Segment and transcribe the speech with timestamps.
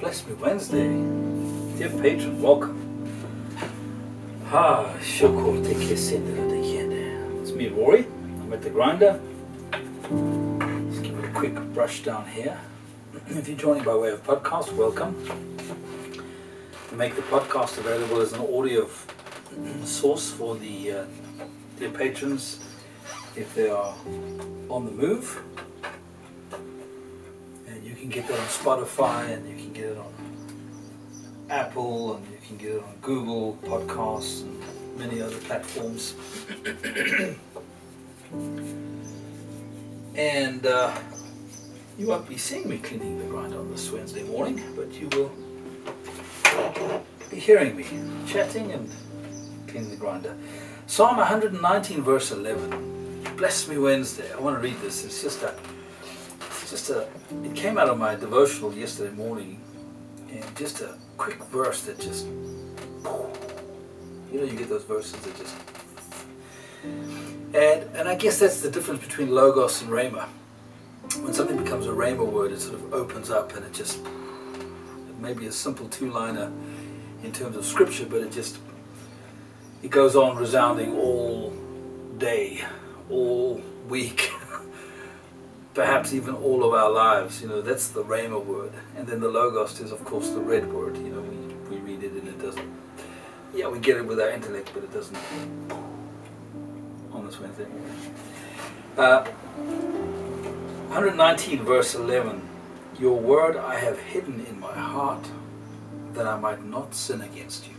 [0.00, 0.88] Bless Me Wednesday.
[1.76, 2.74] Dear patron, welcome.
[4.50, 7.42] Ah, shoko te kesende de.
[7.42, 8.06] It's me, Rory.
[8.40, 9.20] I'm at the grinder.
[10.10, 12.58] Let's give it a quick brush down here.
[13.28, 15.14] If you're joining by way of podcast, welcome.
[16.90, 18.88] We make the podcast available as an audio
[19.84, 21.04] source for the uh,
[21.78, 22.58] dear patrons
[23.36, 23.94] if they are
[24.70, 25.42] on the move.
[28.10, 30.12] Can get that on Spotify and you can get it on
[31.48, 34.60] Apple and you can get it on Google Podcasts and
[34.98, 36.16] many other platforms.
[40.16, 40.92] and uh,
[41.96, 45.30] you won't be seeing me cleaning the grind on this Wednesday morning, but you will
[47.30, 47.86] be hearing me
[48.26, 48.90] chatting and
[49.68, 50.36] cleaning the grinder.
[50.88, 53.36] Psalm 119, verse 11.
[53.36, 54.32] Bless me Wednesday.
[54.32, 55.04] I want to read this.
[55.04, 55.54] It's just a,
[56.70, 57.08] just a.
[57.44, 59.60] It came out of my devotional yesterday morning,
[60.30, 62.32] and just a quick verse that just, you
[64.32, 65.54] know, you get those verses that just.
[67.52, 70.28] And and I guess that's the difference between logos and rhema.
[71.22, 73.98] When something becomes a rhema word, it sort of opens up and it just.
[73.98, 76.50] It may be a simple two-liner
[77.22, 78.58] in terms of scripture, but it just
[79.82, 81.52] it goes on resounding all
[82.18, 82.62] day,
[83.10, 84.30] all week,
[85.74, 87.40] perhaps even all of our lives.
[87.42, 88.72] You know, that's the Rhema word.
[88.96, 90.96] And then the Logos is, of course, the red word.
[90.96, 92.68] You know, we, we read it and it doesn't.
[93.54, 95.18] Yeah, we get it with our intellect, but it doesn't
[97.12, 97.66] on this Wednesday.
[98.96, 99.24] Uh,
[100.90, 102.48] 119, verse 11.
[102.98, 105.26] Your word I have hidden in my heart
[106.12, 107.74] that I might not sin against you.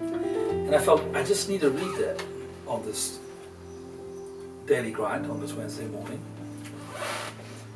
[0.00, 2.22] And I felt I just need to read that
[2.66, 3.18] on this
[4.66, 6.20] daily grind on this Wednesday morning.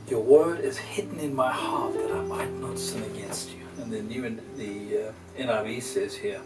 [0.09, 3.67] Your word is hidden in my heart that I might not sin against you.
[3.81, 4.23] And the new
[4.57, 6.41] the uh, NIV says here,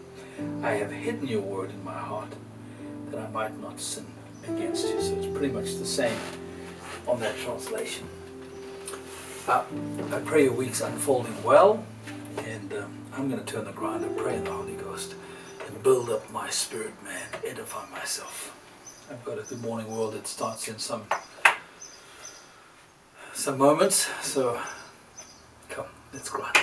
[0.63, 2.33] I have hidden your word in my heart
[3.11, 4.07] that I might not sin
[4.47, 5.01] against you.
[5.01, 6.19] So it's pretty much the same
[7.07, 8.07] on that translation.
[9.49, 9.65] Uh,
[10.13, 11.85] I pray your week's unfolding well,
[12.39, 15.15] and um, I'm going to turn the grind and pray in the Holy Ghost
[15.67, 18.53] and build up my spirit man, edify myself.
[19.11, 21.05] I've got a good morning world that starts in some
[23.37, 24.59] some moments, so
[25.69, 26.57] come, let's grind.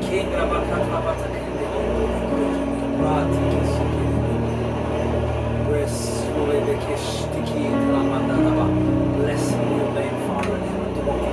[0.00, 0.40] Le chia trabatando ramatia.
[0.40, 1.66] Rekingra bakata batakende.
[3.02, 3.84] Rati kisi.
[5.68, 8.66] Bless Lord, the kiss, the key, the mandana.
[9.16, 10.58] Bless your name, Father.
[10.58, 11.24] The walk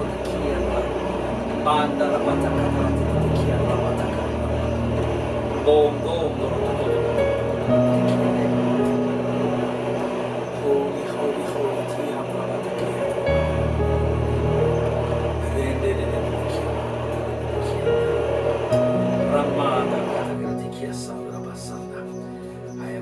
[0.00, 2.66] of the key and banda la bataka,
[3.22, 4.22] the key and la bataka.
[5.64, 6.81] Bom, bom, Holy,
[20.92, 21.08] I have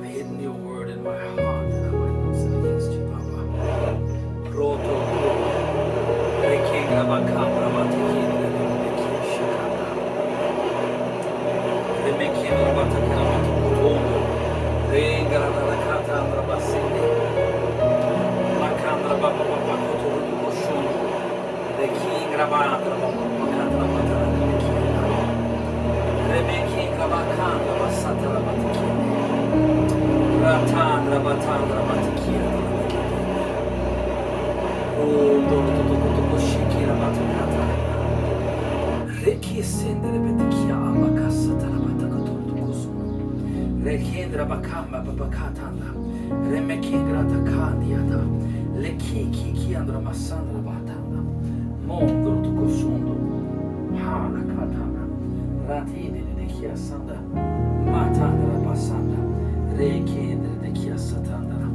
[0.04, 3.42] hidden your word in my heart that I might not sin against you, Papa.
[4.54, 4.96] Roto,
[6.38, 8.22] Rekinga Bakam, Ramatiki,
[8.54, 9.88] Remeki, Shakana.
[12.06, 14.20] Remeki, Ramataka, Matukutondo.
[14.92, 17.04] Renga, Rakata, Rabasindi.
[18.60, 20.94] Makandra, Baba, Baba, Koturu, Koshono.
[21.76, 24.28] Reking, Rabandra, Baba, Makandra, Matara,
[27.40, 28.94] Tanra Satana Batikiya.
[30.42, 32.48] Ratanra Batanra Batikiya.
[35.00, 37.64] Om Dono Toto Koto Koshikira Batakata.
[39.24, 42.90] Reki Sendere Batikiya Ambaka Satana Batakato Tukusu.
[43.84, 45.88] Rekendra Bakamba Babakatanda.
[46.50, 48.20] Remekingra Takandiata.
[48.82, 51.20] Leki Kiki Andra Masandra Batanda.
[51.86, 53.19] Mondro Tukusundro.
[55.70, 57.16] Ratiyindir'deki yassanda,
[57.92, 59.20] Matandar'a bassanda,
[59.78, 61.68] Rekindir'deki yassatandara,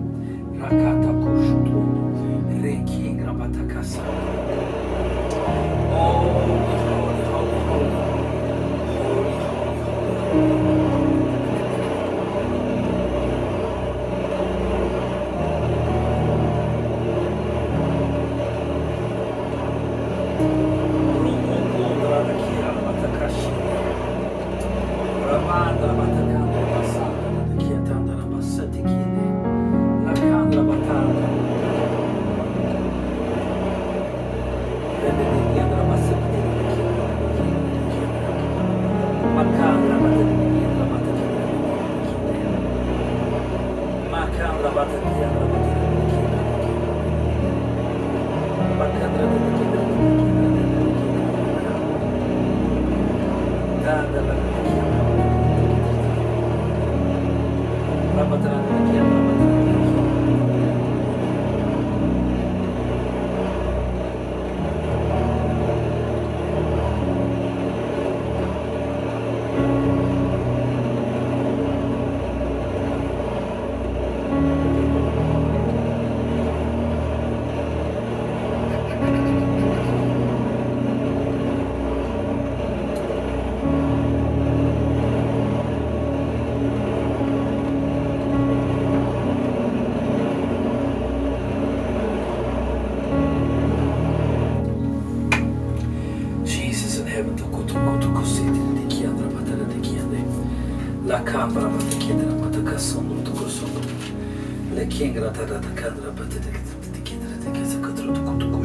[0.61, 1.79] Rakata koşutu,
[2.63, 4.35] Reki grabata kasanda.
[20.37, 20.74] thank you
[35.05, 35.64] प्रतिनिधियां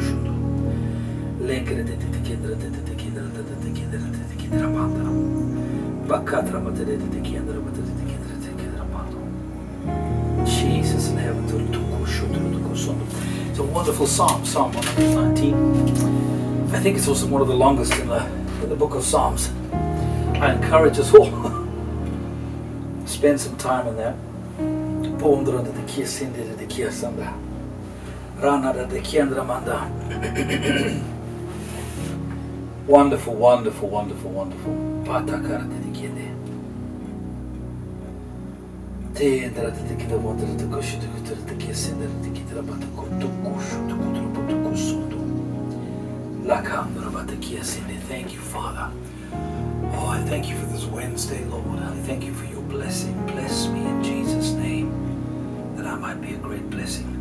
[0.01, 0.33] shundo.
[1.39, 5.03] Lengre de de kiandra de de kiandra de de kiandra de de kiandra bata.
[6.07, 7.81] Bakatra kiandra de kiandra bata.
[10.45, 11.45] Jesus in heaven.
[11.71, 13.05] Toko shundo toko sondo.
[13.49, 15.53] It's a wonderful psalm, Psalm 119.
[16.73, 18.25] I think it's also one of the longest in the,
[18.63, 19.51] in the book of Psalms.
[20.41, 21.29] I encourage us all
[23.21, 24.15] spend some time in that.
[25.19, 27.31] Pondra de kia sinde de kia sanda.
[28.41, 29.87] Rana de kiandra manda.
[32.87, 34.73] Wonderful, wonderful, wonderful, wonderful.
[35.05, 36.33] Patakara de kiende.
[39.13, 42.87] Te endra de kia wondra de kushu de kutra de kia sinde de kia bata
[42.97, 45.17] kutu kushu de kutra butu kusundo.
[48.07, 48.89] Thank you, Father.
[49.93, 51.79] Oh, I thank you for this Wednesday, Lord.
[51.79, 53.13] I thank you for your blessing.
[53.27, 57.11] Bless me in Jesus' name that I might be a great blessing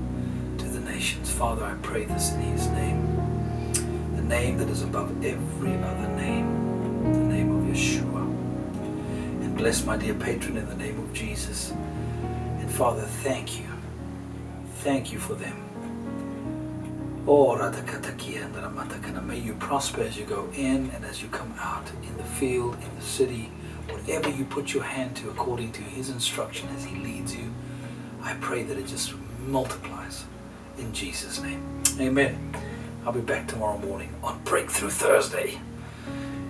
[0.58, 1.28] to the nations.
[1.30, 3.00] Father, I pray this in His name.
[4.14, 6.46] The name that is above every other name,
[7.12, 8.22] the name of Yeshua.
[9.42, 11.72] And bless my dear patron in the name of Jesus.
[12.60, 13.66] And Father, thank you.
[14.84, 15.56] Thank you for them.
[17.26, 17.50] Oh.
[19.30, 22.74] May you prosper as you go in and as you come out in the field,
[22.74, 23.48] in the city,
[23.92, 27.52] whatever you put your hand to according to His instruction as He leads you.
[28.22, 29.14] I pray that it just
[29.46, 30.24] multiplies
[30.78, 31.82] in Jesus' name.
[31.98, 32.54] Amen.
[33.04, 35.58] I'll be back tomorrow morning on Breakthrough Thursday.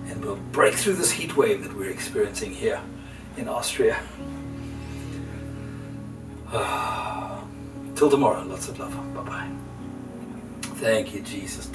[0.08, 2.80] And we'll break through this heat wave that we're experiencing here
[3.36, 4.00] in Austria.
[7.94, 9.14] Till tomorrow, lots of love.
[9.14, 9.48] Bye bye.
[10.62, 11.66] Thank you, Jesus.